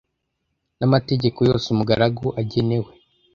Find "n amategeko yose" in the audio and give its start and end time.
0.79-1.65